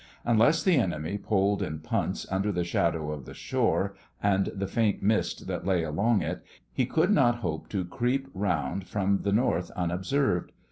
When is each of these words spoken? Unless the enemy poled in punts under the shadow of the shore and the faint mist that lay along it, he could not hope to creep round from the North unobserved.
Unless 0.25 0.63
the 0.63 0.77
enemy 0.77 1.19
poled 1.19 1.61
in 1.61 1.77
punts 1.77 2.25
under 2.31 2.51
the 2.51 2.63
shadow 2.63 3.11
of 3.11 3.25
the 3.25 3.35
shore 3.35 3.93
and 4.19 4.47
the 4.47 4.65
faint 4.65 5.03
mist 5.03 5.45
that 5.45 5.63
lay 5.63 5.83
along 5.83 6.23
it, 6.23 6.41
he 6.73 6.87
could 6.87 7.11
not 7.11 7.35
hope 7.45 7.69
to 7.69 7.85
creep 7.85 8.27
round 8.33 8.87
from 8.87 9.19
the 9.21 9.31
North 9.31 9.69
unobserved. 9.75 10.53